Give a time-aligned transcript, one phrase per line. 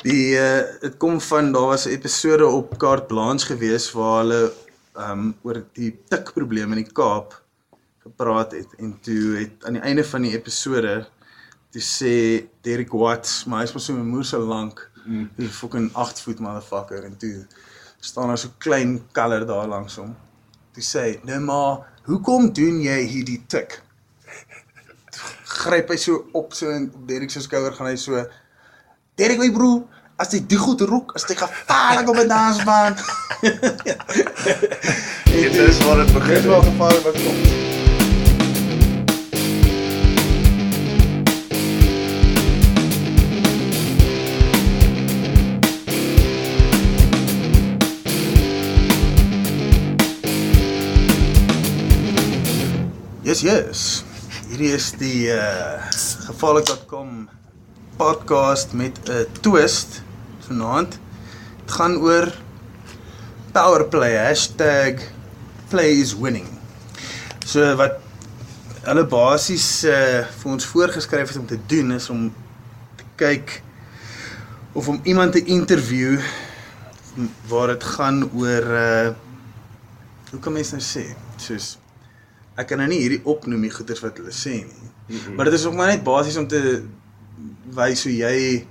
[0.00, 4.52] Die uh dit kom van daar was 'n episode op Carte Blanche gewees waar hulle
[4.96, 7.42] um oor die tikprobleem in die Kaap
[8.02, 11.08] gepraat het en toe het aan die einde van die episode
[11.70, 12.14] toe sê
[12.60, 15.30] Derek Watts, maar hy's mos so 'n moer so lank, mm.
[15.38, 17.46] 'n fucking 8 voet motherfucker en toe
[18.00, 20.16] staan daar so klein kaller daar langs hom.
[20.72, 23.82] Toe sê hy, "Nou maar, hoekom doen jy hierdie tik?"
[25.44, 28.26] Gryp hy so op so in Derek se skouer gaan hy so
[29.20, 29.82] Derek my broer,
[30.16, 32.94] as jy die goed roek, is dit gevaarlik op 'n dansbaan.
[35.34, 36.28] Dit is waar dit begin.
[36.28, 37.36] Dit is wel gevaarlik wat kom.
[53.22, 54.04] Yes, yes.
[54.48, 55.76] Hierdie is die uh
[56.24, 57.28] gevaarlik.com
[58.00, 60.02] podcast met 'n twist
[60.38, 60.98] vanaand.
[61.60, 62.32] Dit gaan oor
[63.52, 64.36] powerplay
[65.68, 66.48] #play is winning.
[67.46, 67.92] So wat
[68.82, 72.32] hulle basies uh vir ons voorgeskryf het om te doen is om
[72.96, 73.62] te kyk
[74.72, 76.20] of om iemand te interview
[77.48, 79.08] waar dit gaan oor uh
[80.30, 81.04] hoe kan mens nou sê?
[81.36, 81.78] Soos
[82.56, 84.88] ek kan nou nie hierdie opnoem die goeters wat hulle sê nie.
[85.06, 85.34] Mm -hmm.
[85.34, 86.82] Maar dit is ook maar net basies om te
[87.76, 88.66] wys hoe jy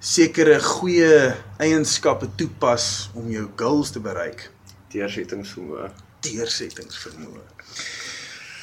[0.00, 4.46] sekere goeie eienskappe toepas om jou goals te bereik.
[4.92, 5.90] Deursettingsvermoë.
[6.24, 7.42] Deursettingsvermoë.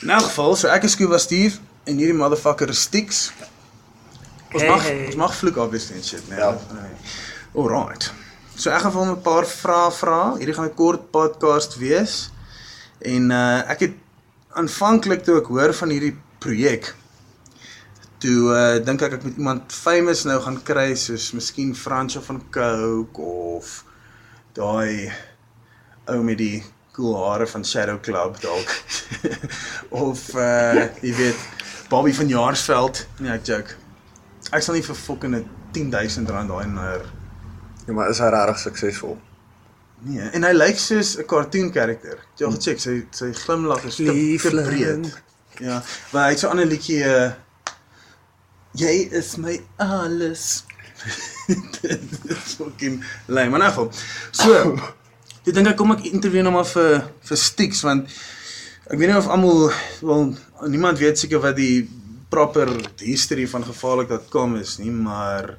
[0.02, 1.58] In elk geval, so ek is Scuba Steve
[1.88, 3.32] en hierdie motherfucker is Stix.
[4.54, 5.06] Ons Hey, mag hey.
[5.10, 6.40] ons mag vloek obviously en shit, nee.
[6.40, 6.54] Ja.
[6.73, 6.95] nee.
[7.58, 8.12] Alright.
[8.58, 10.20] So ek gaan vir hom 'n paar vrae vra.
[10.38, 12.30] Hierdie gaan 'n kort podcast wees.
[13.02, 13.95] En uh ek het
[14.58, 16.95] aanvanklik toe ek hoor van hierdie projek
[18.23, 22.42] toe uh dink ek ek moet iemand famous nou gaan kry soos miskien Fransjo van
[22.52, 23.84] Coke of
[24.58, 25.12] daai
[26.10, 26.64] ou met die
[26.98, 28.72] cool hare van Shadow Club dalk.
[30.05, 31.45] Of uh jy weet
[31.92, 33.05] Bobby van Jaarsveld.
[33.20, 33.78] Nee ek joke.
[34.52, 35.38] Ek sal nie vir fucking
[35.78, 37.05] 10000 rand daai naar
[37.88, 39.17] Ja, maar is hy regtig suksesvol?
[40.05, 43.95] nee en hy lyk soos 'n cartoon karakter jy al gecheck sy sy glimlag is
[43.98, 44.05] te,
[44.44, 45.08] te breed
[45.64, 45.80] ja
[46.11, 47.32] maar hy het so 'n ander liedjie uh,
[48.77, 50.64] jy is my alles
[51.48, 51.83] dit
[52.32, 53.92] is fucking lame maar elk geval
[54.32, 54.93] so
[55.48, 58.10] Ek dink ek kom ek interview nou maar vir vir Stix want
[58.87, 59.70] ek weet nie of almal
[60.04, 60.26] wel
[60.73, 61.86] niemand weet seker wat die
[62.30, 65.55] proper history van gevaarlik.com is nie, maar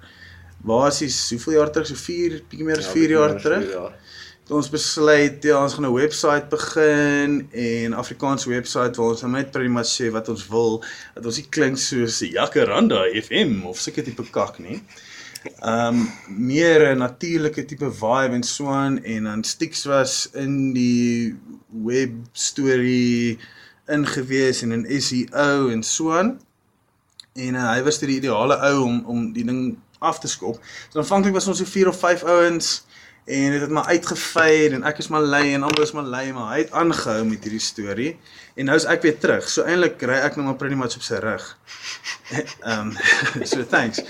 [0.65, 1.89] basies hoeveel jaar terug?
[1.89, 3.65] So 4, bietjie meer as 4 jaar terug.
[3.65, 4.08] Het
[4.51, 9.51] ons besluit ja, ons gaan 'n webwerf begin en Afrikaanse webwerf waar ons nou net
[9.51, 14.03] pretty much sê wat ons wil, dat ons nie klink soos Jacaranda FM of sulke
[14.03, 14.83] tipe kak nie.
[15.63, 21.37] Um meer 'n natuurlike tipe vibe en so aan en dan Stix was in die
[21.69, 23.39] web storie
[23.87, 26.41] ingewees en in SEO en so aan.
[27.35, 30.61] En uh, hy was toe die ideale ou om om die ding af te skop.
[30.89, 32.87] So aanvanklik was ons so 4 of 5 ouens
[33.29, 36.33] en dit het maar uitgevyd en ek is maar lui en almal is maar lui
[36.33, 38.13] maar hy het aangehou met hierdie storie
[38.59, 39.47] en nou is ek weer terug.
[39.53, 41.45] So eintlik ry ek nou maar pretty much op sy rug.
[42.71, 42.95] Ehm
[43.51, 44.01] so thanks.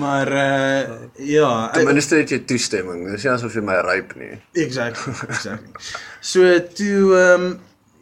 [0.00, 0.98] Maar uh
[1.28, 3.06] ja, Ten minste het jy toestemming.
[3.12, 4.34] Dis nie asof jy my ryp nie.
[4.64, 5.72] Exactly, exactly.
[6.20, 7.56] So toe ehm um,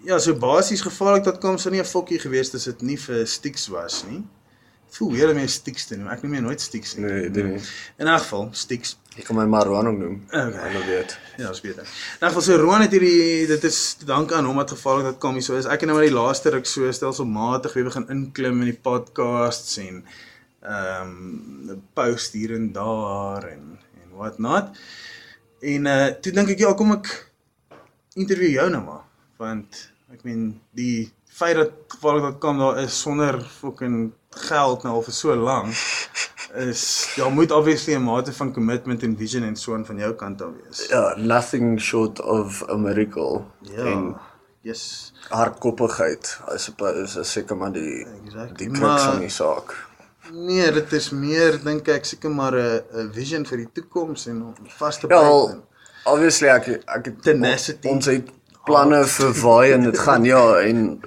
[0.07, 3.69] ja, so basies gevaarlik.com sou nie 'n fokkie gewees het as dit nie vir Stix
[3.69, 4.25] was nie.
[4.97, 6.09] Voel weer my Stix te noem.
[6.09, 7.05] Ek noem my nooit Stix nie.
[7.05, 7.59] Nee, dit nie.
[8.01, 8.97] In 'n geval, Stix.
[9.17, 10.15] Jy kan my Marwan ook noem.
[10.29, 10.71] Okay.
[10.71, 11.19] Hulle weet.
[11.37, 11.85] Ja, dis beter.
[12.21, 15.33] In 'n geval so Roan het hierdie dit is te danke aan hom dat gevaarlik.com
[15.33, 15.67] hier so is.
[15.67, 19.77] Ek het nou maar die laaste ruk so stelselmatig weer begin inklim in die podcasts
[19.79, 20.05] en
[20.63, 24.77] ehm um, post hier en daar en en what not.
[25.61, 27.33] En uh toe dink ek ja, kom ek
[28.15, 29.05] interview jou nou maar
[29.37, 34.13] want ek meen die feit dat gevaarlik.com daar is sonder fucking
[34.49, 35.75] geld nou al vir so lank
[36.57, 36.83] is
[37.17, 40.43] ja moet obviously 'n mate van commitment en vision en so aan van jou kant
[40.43, 40.87] af wees.
[40.89, 43.43] Ja, nothing short of a miracle.
[43.61, 43.85] Ja.
[43.85, 44.17] En
[44.61, 45.13] Yes.
[45.29, 48.57] hardkoppigheid, I suppose, is seker maar die Exactly.
[48.57, 49.75] die Maar- van die saak.
[50.33, 54.43] Nee, dit is meer dink ek seker maar 'n 'n vision vir die toekoms en
[54.43, 55.25] om vas te Ja, byt.
[55.29, 55.63] wel, en-
[56.05, 57.89] obviously ek ek Tenacity.
[57.89, 58.29] ons het
[58.65, 61.01] planne vir waar en dit gaan ja en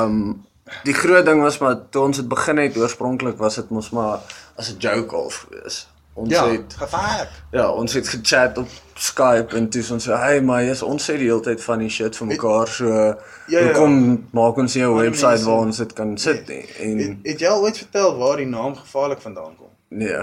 [0.00, 0.44] um
[0.84, 4.18] die groot ding was maar toe ons het begin het oorspronklik was dit mos maar
[4.56, 5.86] as 'n joke half gewees.
[6.14, 7.28] Ons Ja, het gevaarlik.
[7.50, 11.16] ja, ons het gechat op Skype en toe ons so hey maar jy's ons sê
[11.16, 13.16] die hele tyd van die shit vir mekaar so ja,
[13.48, 13.62] ja.
[13.64, 17.38] hoekom maak ons nie 'n webwerf waar ons dit kan sit nie Het, en het
[17.40, 19.68] jy al ooit vertel waar die naam gevaarlik vandaan kom?
[19.88, 20.22] nee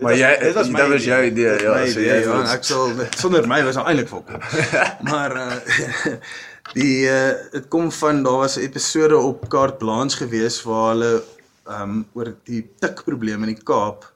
[0.00, 2.36] Maar jy- dit dit my was jou idee, Dit ja, my so idee, jy ja,
[2.40, 4.40] was- ek sal sonder my was nou eintlik volkom.
[5.10, 5.52] maar uh
[6.74, 11.24] die uh dit kom van daar was 'n episode op Carte Blanche gewees waar hulle
[11.64, 14.12] um oor die tikprobleem in die Kaap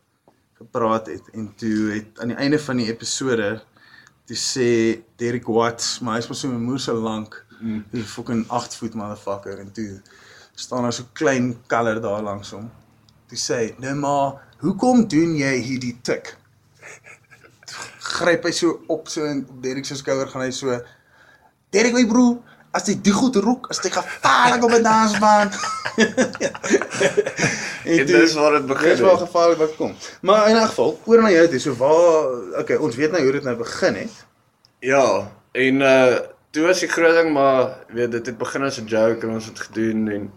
[0.55, 3.63] gepraat het en toe het aan die einde van die episode
[4.27, 4.69] toe sê
[5.17, 7.45] Derek Watts, maar hy's mos so 'n moer so lank.
[7.61, 7.85] Mm.
[7.91, 10.01] Hy's 'n fucking 8 voet motherfucker en toe
[10.55, 12.71] staan daar so klein kaller daar langs hom.
[13.29, 16.37] Toe sê hy, "Nou maar, hoekom doen jy hierdie tik?"
[17.99, 20.81] Gryp hy so op so in Derek se skouer gaan hy so
[21.73, 22.35] Derek my broer,
[22.77, 25.49] as jy die goed roek, as jy gevaarlik op 'n dansbaan.
[27.83, 29.21] En dis waar dit begin Dis waar het.
[29.21, 29.95] gevaarlik wat kom.
[30.21, 33.33] Maar in 'n geval, oor na jou toe, so waar okay, ons weet nou hoe
[33.33, 34.15] dit nou begin het.
[34.79, 36.19] Ja, en uh
[36.51, 39.47] toe was die groot ding maar weet dit het begin as 'n joke en ons
[39.47, 40.33] het gedoen en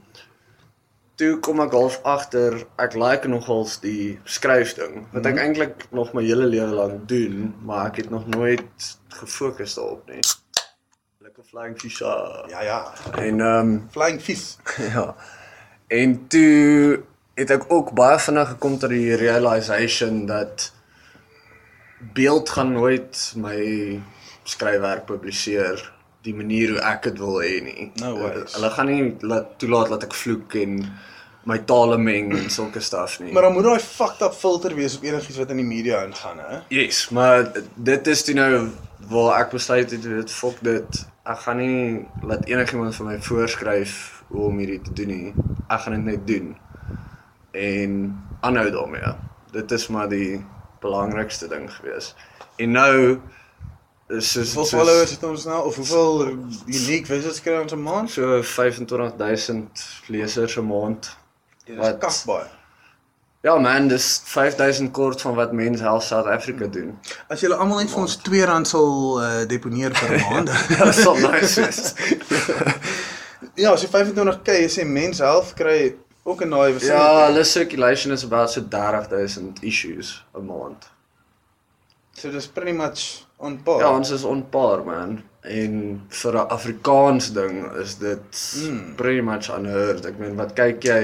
[1.15, 6.23] toe kom ek half agter ek like nogals die skryfding wat ek eintlik nog my
[6.23, 10.19] hele lewe lank doen, maar ek het nog nooit gefokus daarop nie.
[11.25, 12.01] Lekker flying fish.
[12.01, 12.45] ah.
[12.49, 14.55] Ja ja, En ehm um, flying fish.
[14.93, 15.15] Ja.
[15.87, 16.99] En toe
[17.33, 20.67] het ek ook baie vinnig gekom tot die realization dat
[22.13, 23.57] beeld gaan nooit my
[24.43, 25.81] skryfwerk publiseer
[26.21, 27.87] die manier hoe ek dit wil hê nie.
[28.03, 28.13] No.
[28.29, 30.77] Hulle gaan nie laat toelaat dat ek vloek en
[31.49, 33.33] my tale meng en sulke stuff nie.
[33.33, 36.37] Maar dan moet daai fucked up filter wees op enigiets wat in die media ingaan,
[36.45, 36.61] hè?
[36.73, 38.53] Yes, maar dit is toe nou
[39.09, 41.03] waar ek besluit het, weet, fok dit.
[41.25, 43.93] Ek gaan nie laat enigiemand vir my voorskryf
[44.29, 45.33] hoe om hierdie te doen nie.
[45.67, 46.51] Ek gaan dit net doen.
[47.51, 47.95] En
[48.45, 49.15] aanhou daarmee.
[49.55, 50.45] Dit is maar die
[50.83, 52.11] belangrikste ding gewees.
[52.61, 53.19] En nou
[54.13, 56.27] is soos Hoeveel followers het ons nou of hoeveel
[56.65, 58.09] unique visits kry ons 'n maand?
[58.09, 61.17] so 25000 lesers 'n maand.
[61.77, 61.97] Wat?
[61.97, 62.45] kak baie.
[63.45, 66.99] Ja man, dis 5000 kort van wat Men's Health South Africa doen.
[67.27, 68.89] As julle almal net vir ons R2 sal
[69.21, 70.49] uh, deponeer per maand.
[70.71, 71.93] Dit sal nice wees.
[73.63, 75.93] ja, so 25k jy sê mens half kry
[76.25, 76.95] ook in daai vicinity.
[76.95, 80.89] Ja, hulle circulation is about so 30000 issues 'n maand.
[82.17, 83.81] So dis pretty much on par.
[83.85, 85.19] Ja, ons is on par man.
[85.45, 88.95] En vir 'n Afrikaans ding is dit mm.
[88.95, 90.05] pretty much unheard.
[90.05, 91.03] Ek meen wat kyk jy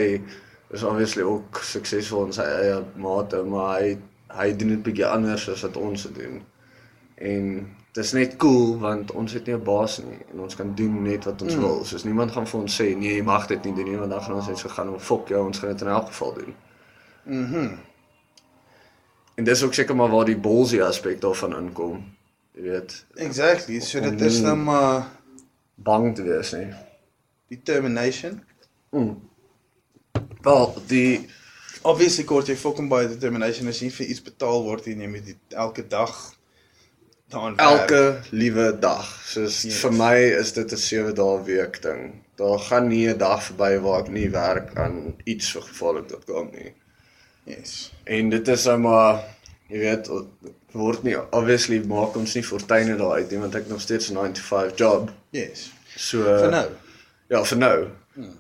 [0.72, 3.98] is obviously ook suksesvol in sy eie mate, maar hy
[4.32, 6.38] hy doen dit bietjie anders as wat ons dit doen.
[7.16, 7.48] En
[7.92, 11.02] dit is net cool want ons het nie 'n baas nie en ons kan doen
[11.04, 11.62] net wat ons mm.
[11.62, 11.84] wil.
[11.86, 14.22] Soos niemand gaan vir ons sê nee, jy mag dit nie doen nie, want dan
[14.22, 16.56] gaan ons net so gaan, "Oh, "Fok jou, ons gaan dit in elk geval doen."
[17.24, 17.78] Mhm.
[19.36, 22.04] En dis ook seker maar waar die ballsy aspek daarvan inkom.
[22.52, 23.80] Jy weet, Exactly.
[23.80, 25.08] So dit Om is nou maar
[25.76, 26.74] bang te wees nie.
[27.48, 28.44] determination.
[28.90, 29.31] Mm.
[30.44, 31.28] Wel, die
[31.84, 35.26] Obviously kort jy fucking baie determination as jy vir iets betaal word en jy moet
[35.26, 36.12] dit elke dag
[37.34, 37.90] daaraan werk.
[37.90, 39.08] elke liewe dag.
[39.26, 39.80] Soos Yes.
[39.82, 42.22] vir my is dit 'n 7 dae week ding.
[42.38, 46.74] Daar gaan nie 'n dag verby waar ek nie werk aan iets vir gevaarlik.com nie.
[47.46, 47.92] Yes.
[48.06, 49.24] En dit is nou maar
[49.70, 50.08] jy weet
[50.74, 54.14] word nie obviously maak ons nie fortuine daar uit nie want ek nog steeds 'n
[54.14, 55.12] 9 to 5 job.
[55.32, 55.72] Yes.
[55.96, 56.70] So Vir nou.
[57.30, 57.88] Ja, vir nou.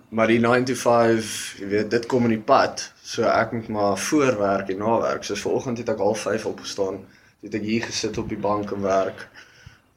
[0.09, 2.81] Maar die 9 to 5, jy weet, dit kom in die pad.
[3.03, 5.23] So ek moet maar voorwerk en nawerk.
[5.23, 6.99] Soos vanoggend het ek half 5 opgestaan.
[7.41, 9.27] Het ek hier gesit op die bank en werk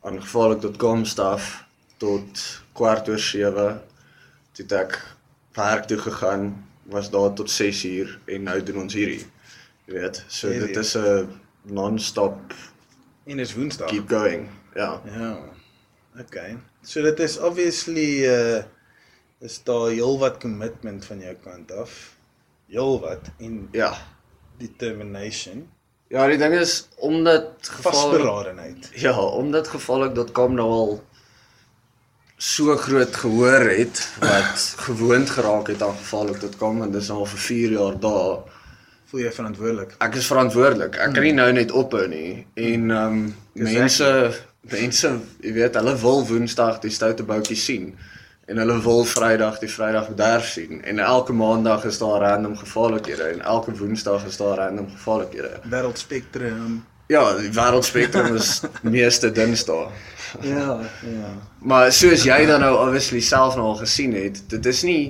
[0.07, 1.65] aan gevaarlik.com staf
[1.99, 3.81] tot kwart oor 7.
[4.55, 4.99] Toe het ek
[5.59, 6.53] werk toe gegaan,
[6.83, 9.25] was daar tot 6 uur en nou doen ons hierdie.
[9.89, 10.67] Jy weet, so Hierdie.
[10.73, 11.29] dit is 'n
[11.63, 12.55] non-stop
[13.27, 13.89] En dis Woensdag.
[13.89, 14.49] keep going.
[14.75, 15.01] Ja.
[15.05, 15.39] Ja.
[16.21, 16.57] Okay.
[16.83, 18.63] So dit is obviously uh
[19.45, 21.95] is daar heelwat commitment van jou kant af.
[22.73, 23.93] Heelwat en Ja.
[24.59, 25.69] determination,
[26.13, 28.91] Ja, die ding is omdat gevaarlik vasberadenheid.
[28.95, 31.03] Ja, omdat gevaarlik.com nou al
[32.37, 37.39] so groot gehoor het wat gewoond geraak het aan gevaarlik.com en dis nou al vir
[37.39, 38.39] 4 jaar daar.
[39.11, 39.95] Voel jy verantwoordelik?
[39.99, 40.97] Ek is verantwoordelik.
[40.97, 42.47] Ek kan nie nou net ophou nie.
[42.55, 44.11] En ehm um, mense
[44.71, 45.11] mense,
[45.45, 47.91] jy weet, hulle wil Woensdag die stoute boutjie sien
[48.47, 53.23] en hulle wil Vrydag die Vrydag bederf sien en elke maandag is daar random gevaarlikhede
[53.23, 55.61] en elke Woensdag is daar random gevaarlikhede.
[55.71, 56.85] Wêreld Spectrum.
[57.07, 59.87] Ja, die wêreldspektrum is meeste dinsdae.
[60.41, 61.33] Ja, ja.
[61.61, 65.03] Maar soos jy dan nou obviously self nou al gesien het, dit is nie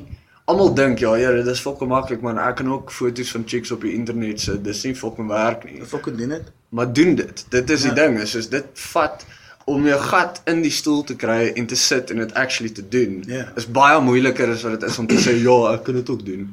[0.50, 2.38] almal dink ja, ja, dit is fokke maklik man.
[2.38, 4.64] Ek kan ook foto's van chicks op die internet sit.
[4.66, 5.80] Dis nie fokke werk nie.
[5.86, 6.50] Fucking doen dit?
[6.68, 7.44] Maar doen dit.
[7.54, 7.94] Dit is die Ja.
[8.02, 9.24] ding, is soos dit vat
[9.64, 12.84] om jou gat in die stoel te kry en te sit en dit actually te
[12.88, 13.22] doen.
[13.26, 13.46] Ja.
[13.56, 16.24] Is baie moeiliker as wat dit is om te sê ja, ek kan dit ook
[16.26, 16.48] doen.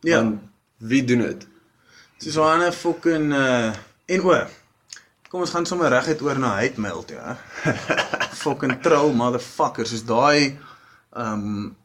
[0.00, 0.22] Ja.
[0.22, 0.40] Want
[0.78, 1.46] wie doen dit?
[2.18, 3.72] Soos so 'n fucking uh
[4.06, 4.46] en o.
[5.28, 7.34] Kom ons gaan sommer reguit oor na hate mail toe, hè.
[8.44, 10.58] fucking troll motherfuckers, soos daai
[11.16, 11.76] um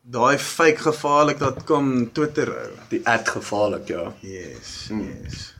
[0.00, 2.70] daai fake gevaarlik.com Twitter ou.
[2.88, 4.12] Die gevaarlik, ja.
[4.20, 5.06] Yes, Hmm.
[5.22, 5.54] yes.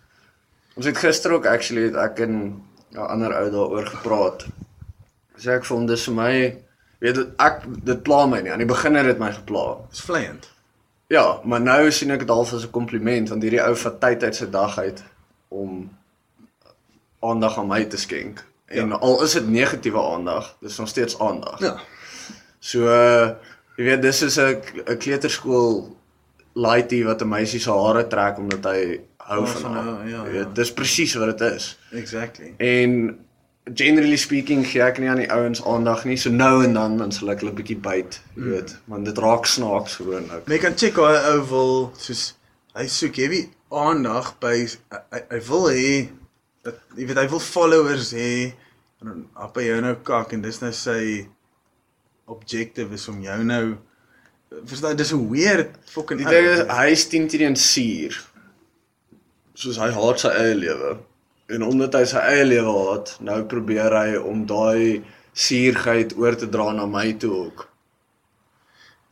[0.76, 2.62] Ons het gister ook actually het ek en
[2.92, 4.46] 'n ander ou daaroor gepraat.
[5.36, 6.32] Sê ek vir hom dis vir my
[6.98, 8.52] weet dit ek dit pla my nie.
[8.52, 9.64] Aan die begin het dit my gepla.
[9.90, 10.48] Dis vleiend.
[11.12, 14.22] Ja, maar nou sien ek dit half as 'n kompliment want hierdie ou vat tyd
[14.22, 15.04] uit sy dag uit
[15.48, 15.90] om
[17.20, 18.44] aandag aan my te skenk.
[18.66, 18.94] En ja.
[18.94, 21.60] al is dit negatiewe aandag, dis nog steeds aandag.
[21.60, 21.76] Ja.
[22.58, 23.36] So uh,
[23.76, 25.96] jy weet dis is 'n 'n kleuterskool
[26.54, 30.08] laaitie wat 'n meisie se hare trek omdat hy hou Oh, van haar.
[30.08, 30.30] ja, ja.
[30.32, 31.72] weet, dis presies wat dit is.
[31.92, 32.52] Exactly.
[32.58, 33.18] En
[33.74, 36.16] generally speaking gee ek nie aan die ouens aandag nie.
[36.16, 38.50] So nou en dan dan sal ek hulle bietjie byt, jy Mm.
[38.50, 40.46] weet, want dit raak snaaks gewoonlik.
[40.48, 42.34] Jy kan check hoe ou wil soos
[42.76, 44.54] hy soek heavy aandag by
[45.10, 46.08] hy, hy wil hê
[46.62, 48.52] dat jy weet hy wil followers hê
[49.00, 51.26] en dan op jou nou kak en dis nou sy
[52.26, 53.76] objective is om jou nou
[54.66, 58.14] verstaan dis 'n weird fucking Die ding is hy is 10 teen suur.
[59.56, 60.96] Soos hy haat sy eie lewe.
[61.56, 65.02] En omdat hy sy eie lewe haat, nou probeer hy om daai
[65.36, 67.68] suurheid oor te dra na my toe ook.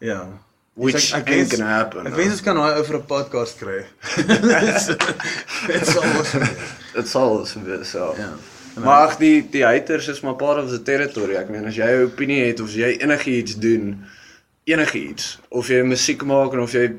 [0.05, 0.25] ja
[0.75, 2.07] Which Dus ek, ain't gonna happen.
[2.11, 3.77] Ek wens ons kan daai ou vir 'n podcast kry.
[5.71, 6.73] Dit sou awesome wees.
[6.97, 8.09] Dit sal so wees, ja.
[8.19, 8.33] Ja.
[8.83, 11.37] Maar ag die die haters is maar part of the territory.
[11.39, 14.03] Ek meen as jy 'n opinie het of jy enigiets doen,
[14.67, 16.91] enigiets, of jy musiek maak en of jy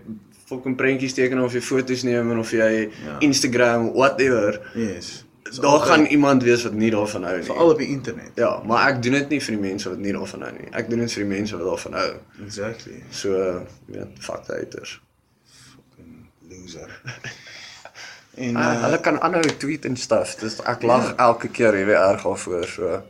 [0.45, 3.15] fucking prentjies teken of jy foto's neem en of jy Ja.
[3.19, 5.23] Instagram whatever, Yes.
[5.61, 7.45] daar gaan iemand wees wat nie daarvan hou nie.
[7.45, 8.31] veral op die internet.
[8.35, 10.67] Ja, maar ek doen dit nie vir die mense wat nie daarvan hou nie.
[10.71, 12.11] Ek doen dit vir die mense wat daarvan hou.
[12.45, 13.03] Exactly.
[13.09, 14.99] So, uh, weet, fuck haters.
[15.71, 16.89] Fucking loser.
[18.37, 20.35] En Uh, uh, hulle kan aanhou tweet en stuff.
[20.41, 23.01] Dis ek lag elke keer jy weer erg daarvoor so.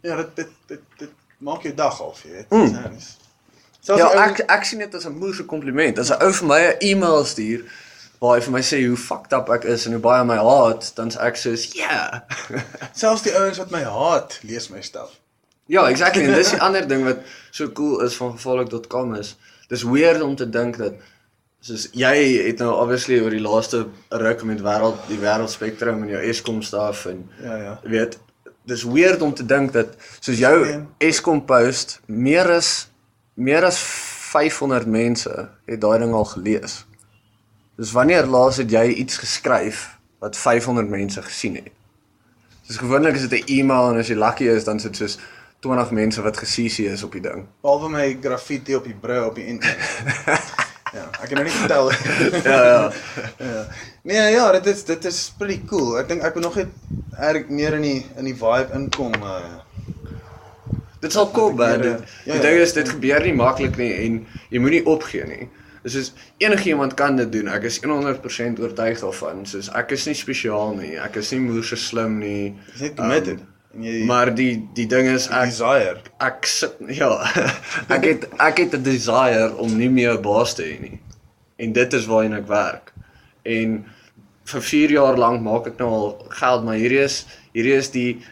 [0.00, 2.48] ja, dit dit dit, dit maak jou dag af, jy weet.
[2.50, 2.66] Mm.
[2.68, 3.10] Serious.
[3.82, 5.98] Selfs Ja, die ou- ek ek sien dit as 'n moeë kompliment.
[5.98, 7.64] As 'n ou vir my 'n e-mail stuur
[8.20, 10.36] waar hy vir my sê hoe fucked up ek is en hoe baie hy my
[10.36, 12.22] haat, dan's ek soos, ja.
[12.50, 12.60] Yeah.
[12.94, 15.18] selfs die ouens wat my haat, lees my stuff.
[15.66, 16.24] ja, exactly.
[16.24, 17.18] En dis die ander ding wat
[17.50, 19.36] so cool is van gevaarlik.com is.
[19.68, 20.92] Dis weird om te dink dat
[21.60, 26.20] soos jy het nou obviously oor die laaste ruk met wêreld die wêreldspektrum en jou
[26.22, 27.80] Eskom stuff en Ja, ja.
[27.82, 28.18] Weet,
[28.66, 29.86] dis weird om te dink dat
[30.20, 30.86] soos jou Nee.
[31.10, 32.88] Eskom post meer as
[33.34, 33.78] meer as
[34.32, 36.82] 500 mense het daai ding al gelees.
[37.76, 39.86] Dis wanneer laas het jy iets geskryf
[40.20, 41.70] wat 500 mense gesien het?
[42.66, 45.18] Dis gewoonlik is dit 'n e-mail en as jy lucky is dan sit soos
[45.60, 47.46] 20 mense wat ge-CC is op die ding.
[47.60, 49.78] Behalwe my graffiti op die brou op die internet.
[50.96, 51.90] ja, ek kan nou nie vertel.
[52.52, 52.92] Ja ja.
[53.52, 53.66] ja.
[54.02, 55.98] Nee, ja, dit is dit is pretty cool.
[55.98, 56.68] Ek dink ek moet nog net
[57.18, 59.60] erg meer in die in die vibe inkom uh
[61.02, 61.70] Dit sal kom, man.
[61.70, 62.48] Ja, Dit- ja, Die ja.
[62.48, 64.20] ding is dit gebeur nie maklik nie en
[64.54, 65.48] jy moenie opgee nie.
[65.82, 67.48] Dis soos enigiemand kan dit doen.
[67.50, 69.40] Ek is 100% oortuig daarvan.
[69.50, 70.92] Soos ek is nie spesiaal nie.
[71.02, 72.52] Ek is nie moeë slim nie.
[72.72, 73.40] Dis net committed.
[73.74, 75.96] Um, jy maar die die ding is ek desire.
[76.20, 77.10] ek sit ja,
[77.96, 81.00] ek het ek het 'n desire om nie meer 'n baas te hê nie.
[81.58, 82.92] En dit is waarheen ek werk.
[83.44, 83.84] En
[84.44, 88.22] vir 4 jaar lank maak ek nou al geld, maar hierdie is hierdie is die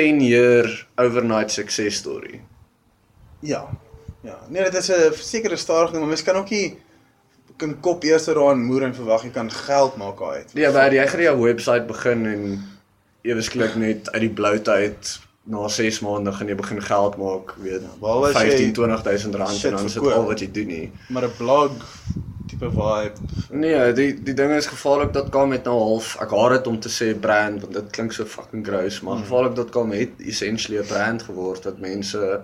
[0.00, 2.40] 10 year overnight success story.
[3.40, 3.68] Ja.
[4.22, 4.38] Ja.
[4.48, 6.78] Nee, dit is 'n sekere stadig ding, maar mens kan ook nie
[7.60, 10.52] kan kop eers daaraan moer en verwag jy kan geld maak uit.
[10.56, 12.44] Ja, maar jy gaan jou webwerf begin en
[13.28, 17.54] ewe skielik net uit die bloute uit na 6 maande gaan jy begin geld maak,
[17.60, 20.66] weet, behalwe as jy 15 20000 rand en dan is dit al wat jy doen
[20.66, 20.92] nie.
[21.08, 21.72] Maar 'n blog
[22.60, 23.12] tipe vibe.
[23.50, 27.12] Nee, die die ding is gevaarlik.com het nou half ek haat dit om te sê
[27.18, 29.24] brand want dit klink so fucking gross, maar mm.
[29.24, 32.40] gevaarlik.com het essentially 'n brand geword wat mense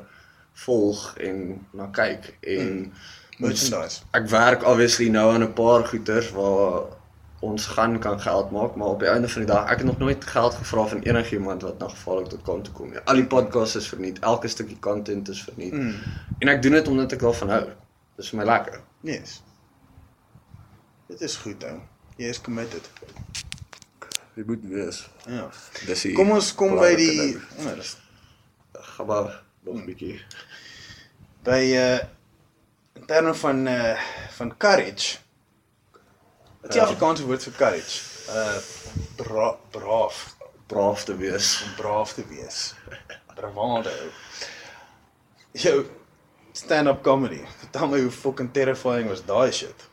[0.66, 2.92] volg en na kyk en mm.
[3.38, 4.02] Merchandise.
[4.12, 6.82] ek werk obviously nou aan 'n paar goeders waar
[7.40, 9.98] ons gaan kan geld maak, maar op die einde van die dag ek het nog
[9.98, 12.98] nooit geld gevra van enigiemand wat na gevaarlik.com toe kom nie.
[13.04, 15.72] Al die podcasts is verniet, elke stukkie content is verniet.
[15.72, 15.94] Mm.
[16.38, 17.66] En ek doen dit omdat ek daarvan hou.
[18.16, 18.80] Dis vir my lekker.
[19.00, 19.42] Yes.
[21.06, 21.78] Dit is goed ou.
[22.16, 22.88] Jy is committed.
[24.36, 25.02] Jy moet wees.
[25.28, 25.46] Ja.
[25.86, 27.42] Dis die Kom ons kom by die ding.
[27.66, 30.20] oh, gaan maar nog 'n bietjie.
[31.44, 31.98] by uh
[32.96, 34.00] in terme van uh
[34.36, 35.18] van courage.
[36.60, 36.86] Wat is die Ja.
[36.86, 38.00] Afrikaanse woord vir courage?
[38.28, 38.58] Uh
[39.16, 40.36] bra braaf,
[40.66, 41.62] braaf te wees.
[41.62, 42.74] om braaf te wees.
[43.34, 43.90] Bravado.
[45.52, 45.86] Jou
[46.52, 47.44] stand-up comedy.
[47.58, 49.88] Vertel my hoe fucking terrifying was daai shit.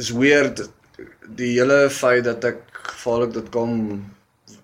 [0.00, 0.70] Dis weird.
[1.36, 3.74] die hele feit dat ek gevaarlik.com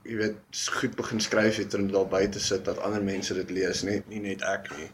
[0.09, 3.83] jy weet goed begin skryf het en daar buite sit dat ander mense dit lees,
[3.85, 4.89] net nie net ek nie.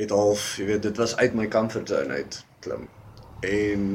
[0.00, 2.86] Het half, jy weet, dit was uit my comfort zone uit klim.
[3.46, 3.86] En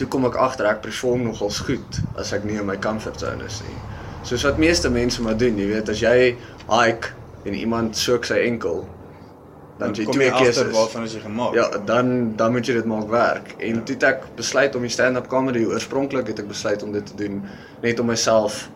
[0.00, 3.48] toe kom ek agter ek perform nogals goed as ek nie in my comfort zone
[3.48, 3.78] is nie.
[4.28, 6.16] Soos wat meeste mense maar doen, jy weet, as jy
[6.68, 7.14] hike
[7.48, 8.84] en iemand soek sy enkel,
[9.78, 10.76] dan jy twee agter keuses.
[10.76, 11.54] waarvan is jy gemaak.
[11.54, 13.54] Ja, dan dan moet jy dit maak werk.
[13.58, 17.06] En toe het ek besluit om die stand-up comedy oorspronklik het ek besluit om dit
[17.06, 17.42] te doen
[17.82, 18.70] net om myself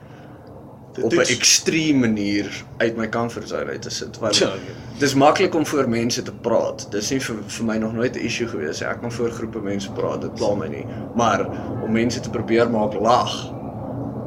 [1.02, 4.50] op 'n ekstreme manier uit my comfort zone uit te sit want Ja.
[4.98, 6.86] dis maklik om voor mense te praat.
[6.90, 8.88] Dis nie vir vir my nog nooit 'n issue gewees nie.
[8.88, 10.86] Ek kan voor groepe mense praat, dit pla my nie.
[11.14, 11.46] Maar
[11.84, 13.52] om mense te probeer maak lag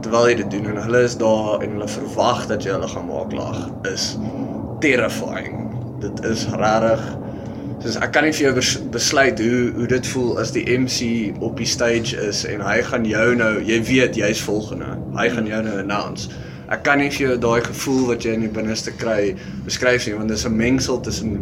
[0.01, 3.05] terwyl jy dit doen en hulle is daar en hulle verwag dat jy hulle gaan
[3.07, 4.17] maak lag is
[4.79, 5.68] terrifying.
[5.99, 7.03] Dit is regtig
[7.79, 11.31] soos ek kan nie vir jou bes- besluit hoe hoe dit voel as die MC
[11.39, 14.97] op die stage is en hy gaan jou nou, jy weet jy's volgende.
[15.15, 16.29] Hy gaan jou nou announce.
[16.69, 20.15] Ek kan nie vir jou daai gevoel wat jy in die binneste kry beskryf nie
[20.17, 21.39] want dit is 'n mengsel tussen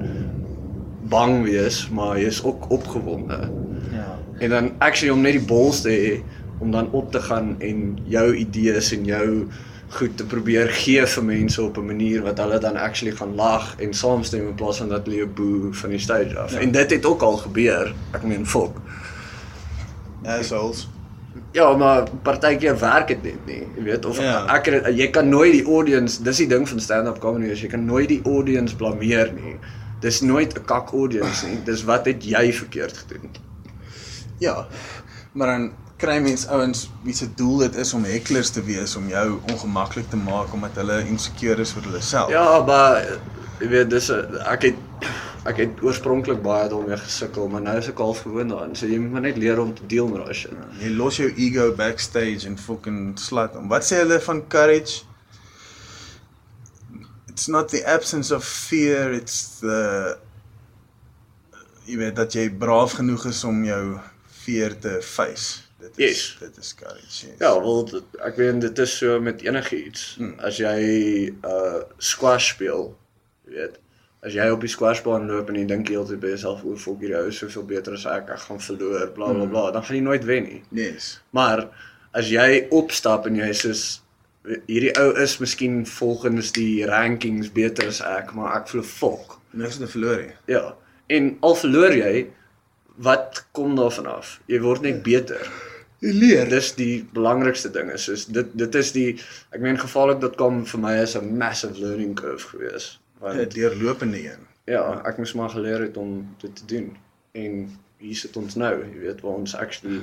[1.09, 3.49] bang wees, maar jy's ook opgewonde.
[3.91, 4.17] Ja.
[4.39, 6.21] En dan actually om net die balls te hê
[6.59, 9.47] om dan op te gaan en jou idees en jou
[9.89, 13.75] goed te probeer gee vir mense op 'n manier wat hulle dan actually gaan lag
[13.79, 16.51] en saamstem in plaas van dat hulle jou boe van die stage af.
[16.51, 16.59] Ja.
[16.59, 17.93] En dit het ook al gebeur.
[18.11, 18.81] Ek meen fok.
[20.25, 20.87] Assholes.
[21.51, 23.63] Ja, maar partykeer werk dit net nie.
[23.77, 24.45] Jy weet of Ja.
[24.55, 27.85] ek het- jy kan nooit die audience, dis die ding van stand-up comedy, jy kan
[27.85, 29.55] nooit die audience blameer nie.
[29.99, 31.63] Dis nooit 'n kak audience nie.
[31.63, 33.29] Dis wat het jy verkeerd gedoen?
[34.39, 34.67] Ja.
[35.33, 39.07] Maar dan kry mens ouens wie se doel dit is om hecklers te wees om
[39.09, 42.29] jou ongemaklik te maak omdat hulle insecure is vir hulle self.
[42.33, 43.01] Ja, maar
[43.57, 45.07] jy weet dis ek het
[45.47, 48.73] ek het oorspronklik baie daarmee gesukkel, maar nou is ek half gewoond daaraan.
[48.75, 50.55] So jy moet maar net leer om te deel met daai shit.
[50.81, 53.69] Jy los jou ego backstage en fucking slat om.
[53.71, 55.05] Wat sê hulle van courage?
[57.31, 60.17] It's not the absence of fear, it's the
[61.87, 63.83] jy weet dat jy braaf genoeg is om jou
[64.43, 65.66] fear te face.
[65.79, 66.37] Dit is Yes.
[66.39, 67.27] dit is courage.
[67.27, 67.35] Yes.
[67.39, 70.15] Ja, wel dit- ek weet dit is so met enigiets.
[70.17, 70.33] Hmm.
[70.39, 72.97] As jy uh squash speel,
[73.47, 73.77] jy weet,
[74.25, 77.15] as jy op die squashbaan loop en jy dink heeltyd by jouself oor volk hierdie
[77.19, 80.01] ou is soveel beter as ek, ek gaan verloor, bla bla bla, dan gaan jy
[80.03, 80.63] nooit wen nie.
[80.71, 81.19] Yes.
[81.31, 81.67] Maar
[82.17, 84.01] as jy opstap en jy soos
[84.67, 89.37] hierdie ou is miskien volgens die rankings beter as ek, maar ek voel fok.
[89.53, 90.33] Niks te verloor nie.
[90.47, 90.73] Ja.
[91.07, 92.27] En al verloor jy,
[92.97, 94.39] wat kom daarvan af?
[94.47, 95.45] Jy word net beter.
[95.99, 96.49] Leer.
[96.49, 99.07] Dis die belangrikste ding is soos dit dit is die
[99.51, 102.99] ek meen gevaarlik.com vir my is 'n massive learning curve gewees.
[103.21, 104.45] 'n Want deurlopende een.
[104.65, 106.97] ja, ek moes maar geleer het om dit te doen.
[107.33, 110.01] En hier sit ons nou, jy weet waar ons actually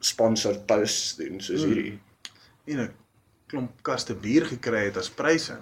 [0.00, 1.72] sponsored posts doen soos Hmm.
[1.72, 1.98] hierdie.
[2.66, 2.90] En 'n
[3.46, 5.56] klomp kaste bier gekry het as pryse.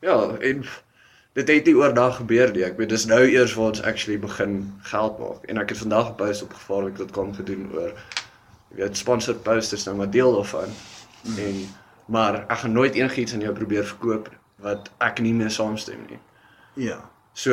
[0.00, 0.64] Ja, en
[1.38, 2.64] dit het nie oordag gebeur nie.
[2.66, 4.56] Ek weet dis nou eers waar ons actually begin
[4.90, 5.44] geld maak.
[5.48, 7.92] En ek het vandag 'n post op gevaarlik.com gedoen oor
[8.74, 10.68] jy weet sponsored posts is nou maar deel daarvan.
[11.22, 11.38] Mm.
[11.38, 11.54] En
[12.08, 16.18] maar ek gaan nooit enigiets aan jou probeer verkoop wat ek nie mee saamstem nie.
[16.74, 16.98] Ja.
[17.32, 17.52] So,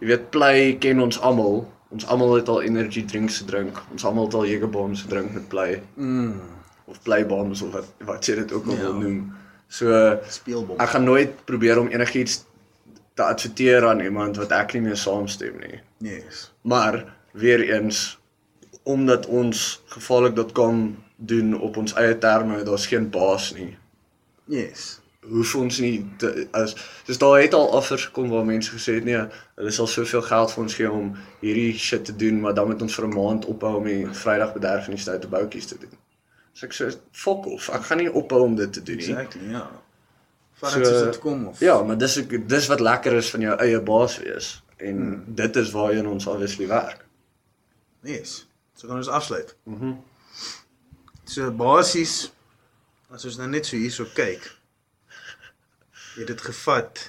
[0.00, 1.72] jy weet Play ken ons almal.
[1.88, 3.82] Ons almal het al energy drinks gedrink.
[3.92, 6.40] Ons almal het al Jager bombs gedrink met Play Mm.
[6.84, 8.80] of Play bombs of wat wat jy dit ook al Ja.
[8.80, 9.32] wil noem.
[9.68, 10.76] So Speelbom.
[10.78, 12.44] Ek gaan nooit probeer om enigiets
[13.14, 15.80] te adverteer aan iemand wat ek nie mee saamstem nie.
[15.98, 16.50] Yes.
[16.62, 18.18] Maar weer eens
[18.82, 23.76] omdat ons gevaarlik.com doen op ons eie terme, daar's geen baas nie.
[24.50, 24.98] Yes.
[25.22, 26.74] Hoef ons nie te, as
[27.06, 29.20] dis daar het al offers gekom waar mense gesê het nee,
[29.54, 31.12] hulle sal soveel geld vir ons gee om
[31.44, 34.56] hierdie shit te doen, maar dan moet ons vir 'n maand ophou om die Vrydag
[34.56, 35.94] bederf in die stoute boutjies te doen.
[36.52, 39.14] So ek sê fuck off, ek gaan nie ophou om dit te doen nie.
[39.14, 39.70] Exactly, ja.
[40.62, 43.54] Vat So, dit kom of Ja, maar dis ook dis wat lekker is van jou
[43.58, 45.24] eie baas wees en hmm.
[45.26, 47.04] dit is waarheen ons obviously werk.
[48.06, 48.46] Yes.
[48.74, 49.54] So kan ons afsluit.
[49.64, 49.86] Mhm.
[49.86, 50.00] Mm
[51.24, 52.32] So basies
[53.14, 54.42] as ons nou net so hierso kyk,
[56.16, 57.02] het dit gevat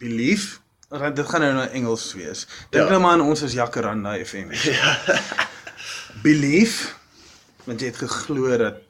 [0.00, 0.56] belief.
[0.88, 2.46] Ag, Dit gaan nou na Engels wees.
[2.70, 2.90] Dink Ja.
[2.90, 4.50] nou maar aan ons as Jacaranda FM.
[4.72, 4.96] Ja.
[6.22, 6.96] belief
[7.64, 8.85] want jy het geglo dat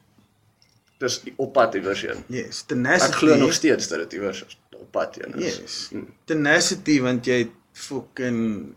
[0.98, 2.22] Dis die oppad iewers heen.
[2.32, 3.10] yes, tenacity.
[3.12, 4.44] Ek glo nog steeds dat dit iewers
[4.76, 5.56] op pad heen is.
[5.58, 5.88] Yes.
[5.92, 6.06] Mm.
[6.24, 8.74] Tenacity want jy het fucking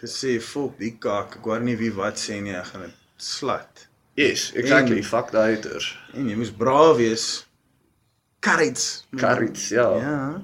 [0.00, 3.86] gesê fok die kak, ek hoor nie wie wat sê nie, ek gaan dit slat.
[4.18, 4.98] Yes, exactly.
[4.98, 5.92] En- Fuck die haters.
[6.14, 7.46] En jy moes braaf wees.
[8.40, 9.02] Courage.
[9.16, 9.86] Courage, ja.
[9.98, 10.42] ja.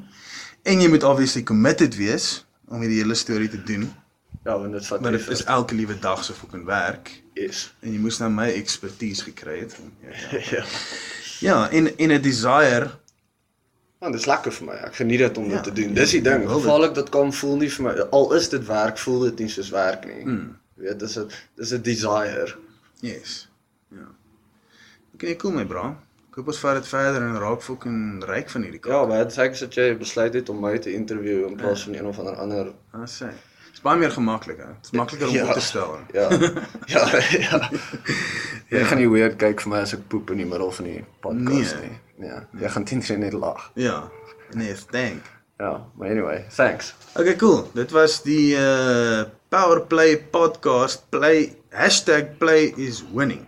[0.63, 3.89] En jy moet obviously committed wees om hierdie hele storie te doen.
[4.45, 7.20] Ja, want dit vat Maar dit is elke liewe dag se fucking werk.
[7.35, 7.75] Yes.
[7.81, 9.77] en jy moes nou my ekspertise gekry het.
[10.03, 10.41] Ja, ja.
[10.57, 10.65] ja.
[11.41, 12.91] ja en en 'n desire
[14.01, 14.75] Want dit is lekker vir my.
[14.89, 15.95] Ek geniet dit om Ja, dit te doen.
[15.95, 16.47] Dis die ding.
[16.47, 16.63] wil dit.
[16.65, 20.25] Gevaarlik.com voel nie vir my al is dit werk, voel dit nie soos werk nie.
[20.25, 20.57] Mm.
[20.77, 22.55] Jy weet, dis 'n dis 'n desire.
[23.01, 23.49] Yes.
[23.93, 24.07] Ja.
[25.15, 25.91] Okay, cool my bra.
[26.31, 29.33] Ek hoop ons vat dit verder en raak fucking ryk van hierdie Ja, maar dit
[29.37, 32.19] sê ek dat jy besluit het om my te interview in plaas van een of
[32.19, 33.29] ander ander Ah, sê.
[33.71, 34.67] Dit's baie meer gemaklik, hè.
[34.81, 35.47] Dit's makliker om Ja.
[35.47, 35.99] op te stel.
[36.19, 36.29] Ja.
[36.87, 37.05] ja,
[37.39, 37.71] ja.
[38.71, 41.05] Jy gaan nie weird kyk vir my as ek poep in die middel van die
[41.25, 41.91] podcast Nee.
[42.19, 42.29] nie.
[42.29, 43.71] Ja, jy gaan teen net lag.
[43.75, 44.11] Ja.
[44.55, 45.23] Nee, thank.
[45.59, 46.95] Ja, maar anyway, thanks.
[47.15, 47.71] Okay, cool.
[47.75, 51.03] Dit was die uh Power Play podcast.
[51.11, 51.57] Play
[52.39, 53.47] #play is winning.